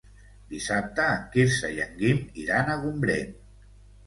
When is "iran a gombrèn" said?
2.45-3.39